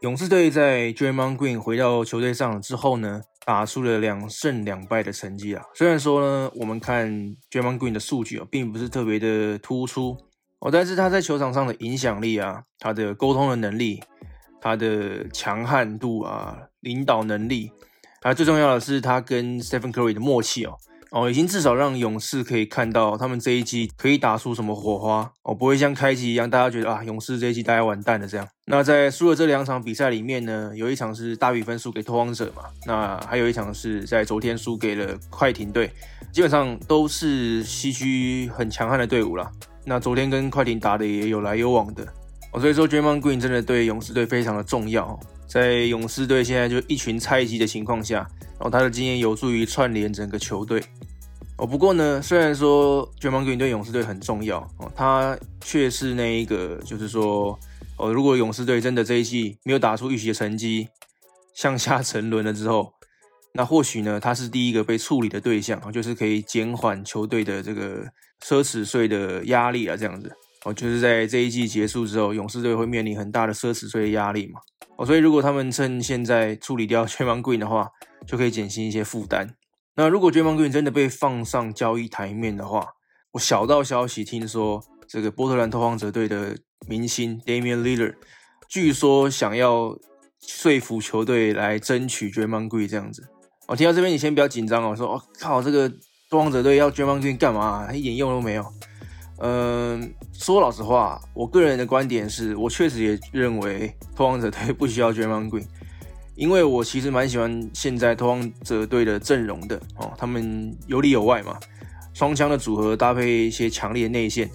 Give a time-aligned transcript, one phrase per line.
[0.00, 5.62] 勇士队在 dream on Green 回到球队上之后呢，打出了两胜两败的成绩啊。
[5.74, 7.06] 虽然说呢，我们看
[7.50, 10.16] dream on Green 的数据啊，并不是特别的突出
[10.60, 14.02] 哦，但是他在球场上的影响力啊，他的沟通的能力，
[14.58, 17.70] 他的强悍度啊，领导能力，
[18.22, 20.78] 啊，最重要的是他跟 Stephen Curry 的默契哦。
[21.10, 28.46] 哦，已经至少让勇士可以看到他们这一季可以打出什么火花哦，不会像开季一样，大家觉得啊，勇士这一季大家完蛋了这样。
[28.66, 35.90] 那在输了这两场比赛里面呢，有一场是大比分输给拓荒者嘛，那还有一场是在昨天输给了快艇队，
[36.32, 39.50] 基本上都是西区很强悍的队伍啦。
[39.84, 42.06] 那昨天跟快艇打的也有来有往的
[42.52, 45.18] 哦，所以说 Draymond Green 真的对勇士队非常的重要，
[45.48, 50.80] 在勇士队现在就一群菜鸡的情况下，然后他的经验有助于串联整个球队。
[51.60, 57.58] 哦，不过呢，虽然说 Draymond Green 对勇士队很重要哦，他却是那一个，就是说，
[57.98, 60.88] 哦，如果勇士队真的这一季没有打出预期的成绩，
[61.52, 62.94] 向下沉沦了之后，
[63.52, 68.06] 那或许呢，他是第一个被处理的对象啊，就是可以减缓球队的这个
[68.42, 70.34] 奢侈税的压力啊，这样子
[70.64, 74.60] 哦，就是在这一季结束之后，勇士队会面临很大的奢侈税的压力嘛，
[74.96, 77.86] 哦，所以如果他们趁现在处理掉 Draymond Green 的话，
[78.26, 79.54] 就可以减轻一些负担。
[80.00, 82.88] 那如果 Draymond Green 真的被放上交易台面的话，
[83.32, 86.56] 我小道消息听说，这个波特兰拓荒者队的
[86.88, 88.14] 明星 Damian Lillard
[88.66, 89.94] 据说想要
[90.40, 93.28] 说服球队来争取 Draymond Green 这样子。
[93.68, 95.86] 我听到这边，你先不要紧张哦，说哦靠，这个
[96.30, 97.84] 拓荒者队要 Draymond Green 干嘛？
[97.86, 98.64] 他一点用都没有。
[99.40, 105.66] 嗯，说老实话，我个人的观点是我确实也认为拓荒者队不需要 Draymond Green。
[106.40, 111.60] 因为我其实蛮喜欢现在拓荒者队的阵容的哦，他们有里有外嘛，
[112.14, 114.50] 双枪的组合搭配一些强烈的内线，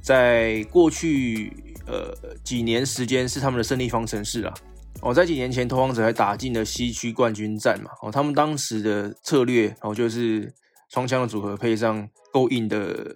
[0.00, 1.52] 在过去
[1.88, 4.54] 呃几年时间是他们的胜利方程式啊。
[5.02, 10.54] 哦，在几年前拓荒者还打进了西区冠军战嘛，哦，他们当时的策略哦就是
[10.88, 13.12] 双枪的组合配上够硬的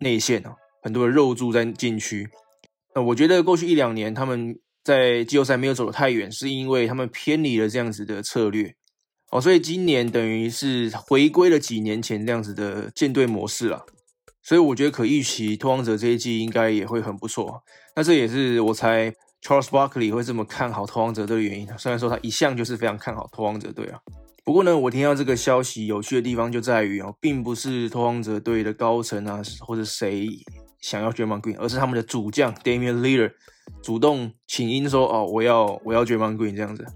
[0.00, 2.30] 内线啊，很多的肉柱在禁区。
[2.94, 4.58] 那我觉得过去一两年他们。
[4.88, 8.74] 在季后赛没有走得太远，是因为他们偏离了这样子的策略
[9.30, 13.84] 哦，所以今年等于是回归了几年前那样子的舰队模式了。
[14.42, 17.62] 所以我觉得可预期拓荒者这一季应该也会很不错。
[17.94, 19.12] 那这也是我猜
[19.42, 21.68] Charles Barkley 会这么看好拓荒者队的原因。
[21.76, 24.00] 虽然说他一向就是非常看好拓荒者队啊，
[24.42, 30.26] 不过呢，我听到这个消息有趣的地方就在于哦，并不是拓荒者队的高层啊或者谁
[30.80, 33.32] 想要 dream on Green，而是他们的主将 Damian Lillard。
[33.82, 36.86] 主动请缨说哦，我要我要 Draymond Green 这样子，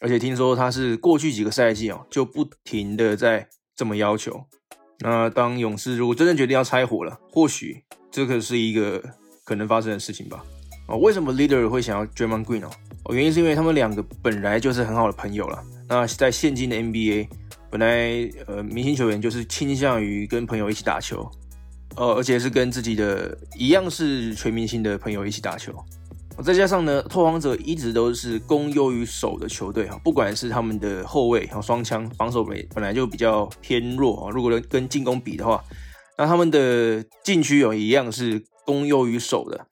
[0.00, 4.44] 而且听说他是过去几个赛季哦，就不停的在这么要求。
[5.00, 9.02] 那当勇士如果真的决定要拆伙了，或许这个是一个
[9.44, 10.44] 可能发生的事情吧。
[10.88, 12.70] 哦，为什么 Leader 会想要 Draymond Green 哦？
[13.04, 15.62] 哦，原因是因为他们两个本来就是很好的朋友了。
[15.88, 17.28] 那在现今的 NBA，
[17.70, 21.28] 本来呃明星球员就是倾向于跟朋友一起打球，
[21.96, 25.72] 呃，而且是跟自己的一样是全明星的朋友一起打球。
[26.42, 34.30] 再加上呢，拓荒者一直都是攻优于守的球队哈，不管是他们的后卫和双枪防守本本来就比较偏弱啊。
[34.30, 35.62] 如果跟进攻比的话，
[36.18, 39.66] 那他们的禁区有一样是攻优于守的。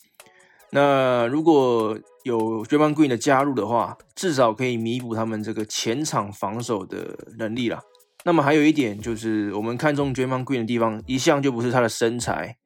[0.70, 7.80] 那如果有 Draymond Green 的加入的话，至少可以弥补他们这个前场防守的能力啦。
[8.24, 12.56] 那么还有一点就是，我们看中 Draymond Green 的地方，一向就不是他的身材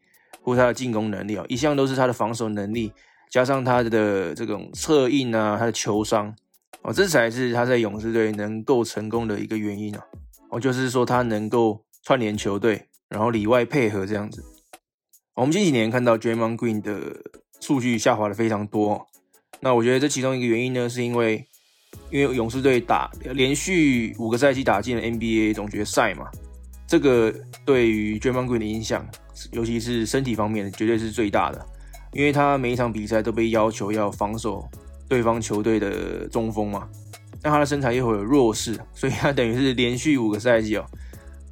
[0.43, 2.93] 或他的进攻能力啊，一向都是他的防守能力。
[3.31, 6.35] 加上他的这种策应啊，他的球商
[6.83, 10.05] 哦，这才是他在勇士队能够成功的一个原因啊。
[10.51, 14.45] 哦，就是说他能够串联球队，然后里外配合这样子。
[15.35, 17.17] 我们近几年看到 Draymond Green 的
[17.61, 19.05] 数据下滑的非常多，
[19.59, 21.45] 那我觉得这其中一个原因呢，是因为
[22.11, 26.31] 因为勇士队打连续五个赛季打进了 NBA 总决赛嘛，
[26.87, 29.05] 这个对于 Draymond Green 的影响，
[29.51, 31.67] 尤其是身体方面，绝对是最大的。
[32.15, 34.67] 因为他每一场比赛都被要求要防守
[35.09, 36.89] 对方球队的中锋嘛，
[37.43, 40.87] 那他的身材又会有弱势，所以他等于是连续五个赛季哦，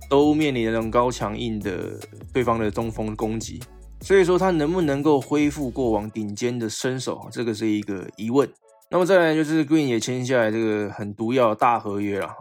[0.09, 1.99] 都面临那种高强硬的
[2.33, 3.61] 对方的中锋攻击，
[4.01, 8.49] 所以说他能不能够恢复过往顶尖的身手，这个是一个疑问。
[8.89, 12.37] 那么再来就是 Green 也签下来这个很毒药大合约了哈，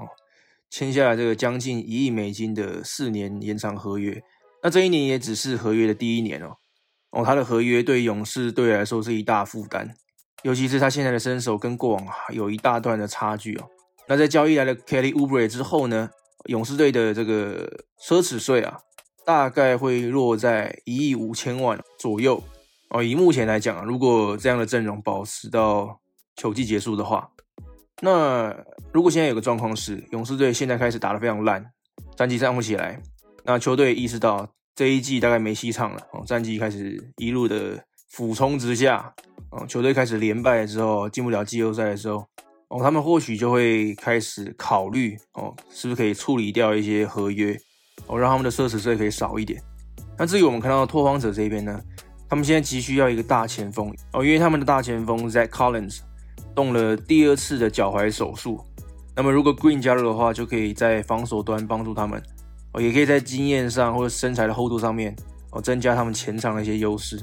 [0.69, 4.21] 签下来这个将近一亿美金的四年延长合约，
[4.61, 6.57] 那这一年也只是合约的第一年哦。
[7.11, 9.93] 哦，他的合约对勇士队来说是一大负担，
[10.43, 13.69] 尤其是他现在的身手跟过往有一大段的差距哦。
[14.07, 16.09] 那在交易来了 Kelly u b r e 之后呢，
[16.45, 18.79] 勇士队的这个奢侈税啊，
[19.25, 22.43] 大概会落在一亿五千万左右
[22.89, 23.03] 哦。
[23.03, 25.99] 以目前来讲啊，如果这样的阵容保持到
[26.35, 27.29] 球季结束的话，
[28.01, 28.55] 那
[28.91, 31.71] 如果现在有个状况是，勇士队现在开始打得非常烂，
[32.15, 33.01] 战绩上不起来，
[33.43, 34.49] 那球队意识到
[34.81, 37.79] 这一季大概没戏唱了哦，战绩开始一路的
[38.09, 39.13] 俯冲直下
[39.51, 42.25] 哦，球队开始连败之后进不了季后赛的时候
[42.69, 47.55] 哦，他们或许就会开始考虑哦，是不是可以处理掉一些合约
[48.07, 49.61] 哦，让他们的奢侈税可以少一点。
[50.17, 51.79] 那至于我们看到拓荒者这边呢，
[52.27, 55.99] 他们现在急需要一个大前锋哦，因为他们的大前锋 Zach Collins。
[56.55, 58.59] 动了第二次的脚踝手术，
[59.15, 62.19] 那么如果 Green 加入的话，就可以在防守端帮助他们，
[62.73, 65.15] 哦，也可以在经验上或者身材的厚度上面，
[65.51, 67.21] 哦，增加他们前场的一些优势。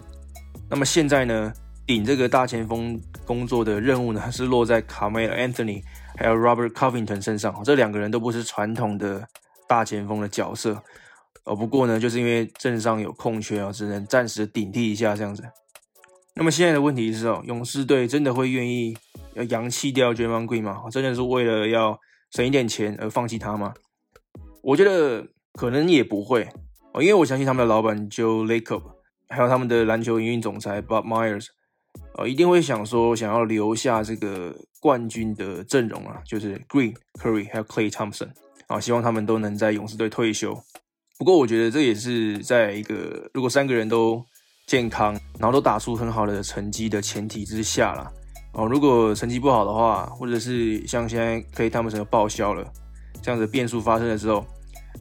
[0.69, 1.53] 那么现在呢，
[1.87, 5.83] 顶这个大前锋工作的任务呢，是落在 Carmelo Anthony
[6.17, 9.27] 还有 Robert Covington 身上，这两个人都不是传统的
[9.67, 10.83] 大前锋的角色，
[11.45, 15.43] 哦，不过呢，就是因为阵上有空缺啊，只能暂时顶替一下这样子。
[16.35, 18.97] 那么现在的问题是哦，勇士队真的会愿意
[19.35, 20.83] 要扬弃掉 j a m a n Green 吗？
[20.91, 21.99] 真的是为了要
[22.33, 23.73] 省一点钱而放弃他吗？
[24.63, 26.49] 我觉得可能也不会
[26.93, 28.83] 哦，因为我相信他们的老板 Joe Lacob，
[29.29, 31.47] 还有他们的篮球营运总裁 Bob Myers，
[32.17, 38.31] 呃，一定会想说想要留下这个冠军的阵容啊，就是 Green、Curry 还有 Clay Thompson
[38.67, 40.59] 啊，希望他们都能在勇士队退休。
[41.19, 44.25] 不过我觉得这也是在一个如果三个人都
[44.67, 48.11] 健康，然后都打出很好的成绩的前提之下啦。
[48.53, 52.65] 哦，如果成绩不好的话，或者是像现在可以他们成报销了，
[53.21, 54.45] 这样子变数发生的时候，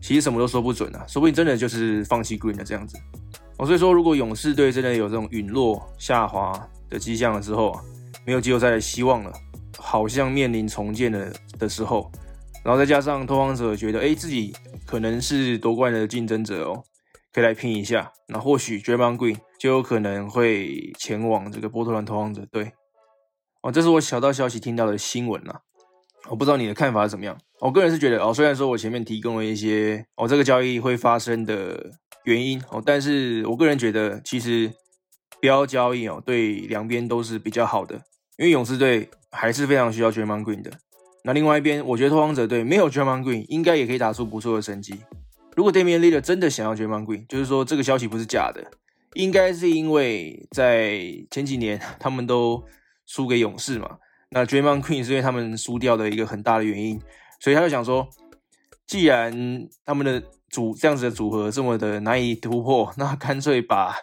[0.02, 2.98] 其实什么都说不准啊，说不定真的就是放弃 Green 的这样子。
[3.58, 6.54] 哦，所以说如果勇士队真的有这种陨落下滑
[6.90, 7.84] 的迹象了之后啊，
[8.26, 9.34] 没有季后赛的希望了，
[9.78, 12.12] 好像面临重建的的时候，
[12.64, 14.56] 然后再加上拓荒者觉得，哎，自己
[14.86, 16.84] 可能是夺冠的竞争者哦。
[17.34, 22.72] 可以来拼一下，那或许 Draymond Green 就有可能会前往这个波特兰投荒者队。
[23.62, 25.62] 哦，这是我小道消息听到的新闻啦。
[26.30, 27.38] 我不知道你的看法是怎么样。
[27.60, 31.92] 我个人是觉得，哦，虽然说我前面提供了一些哦这个交易会发生的
[32.24, 34.72] 原因哦，但是我个人觉得其实
[35.42, 37.96] 不要交易哦，对两边都是比较好的，
[38.38, 40.72] 因为勇士队还是非常需要 Draymond Green 的。
[41.24, 44.96] 那另外一边，我觉得拓荒者队没有 Draymond Green 应该也可以打出不错的成绩。
[45.56, 48.64] 如果 Damian Lillard 真的想要 Draymond Green，就是说这个消息不是假的，
[49.16, 51.02] 应该是因为在
[51.32, 52.64] 前几年 他们都
[53.08, 53.98] 输给勇士嘛，
[54.30, 57.02] 那 Draymond Green 是因为他们输掉的一个很大的原因，
[57.40, 58.08] 所以他就想说，
[58.86, 59.32] 既然
[59.86, 63.96] 他们的组这样子的组合这么的难以突破， 那干脆把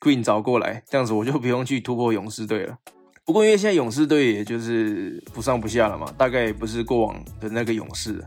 [0.00, 2.76] Green 找过来，这样子我就不用去突破勇士队了。
[3.24, 8.22] 不过因为现在勇士队也就是不上不下了嘛，大概也不是过往的那个勇士，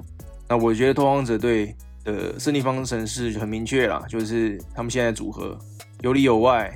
[0.47, 1.75] 那我觉得拓荒者队。
[2.05, 5.57] 的胜利方程式很明确啦，就是他们现在组合
[6.01, 6.71] 有里有外，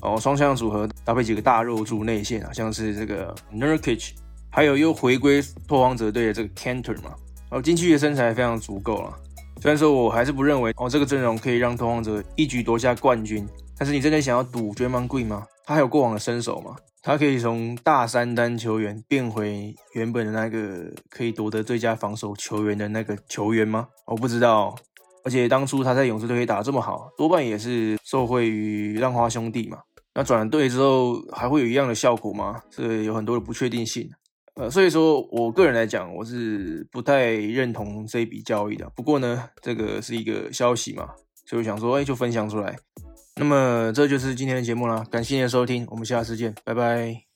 [0.00, 4.10] 哦，双向组合搭配几个大肉柱内线啊，像是这个 Nurkic，
[4.50, 7.14] 还有又回归拓荒者队的这个 Cantor 嘛，
[7.52, 9.14] 哦，禁区的身材非常足够了。
[9.60, 13.46] 虽然说我还是不认为哦这个阵容可以让拓荒者一举夺下冠军，
[13.76, 15.46] 但是你真的想要赌 Draymond Green 吗？
[15.66, 16.74] 他还有过往的身手吗？
[17.02, 23.86] 他可以从大三单球员变回原本的那个可以夺得最佳防守球员的那个球员吗？
[24.06, 24.74] 我不知道。
[25.22, 29.78] 而且当初他在勇士队可以打这么好，多半也是受惠于浪花兄弟嘛。
[30.14, 32.62] 那转了队之后还会有一样的效果吗？
[32.70, 34.10] 这有很多的不确定性。
[34.54, 38.90] 呃，所以说我个人来讲，我是不太认同这笔交易的。
[38.94, 41.08] 不过呢，这个是一个消息嘛，
[41.46, 42.76] 所以想说，哎，就分享出来。
[43.36, 47.31] 那么这就是今天的节目啦，感谢你的收听，我们下次见，拜拜。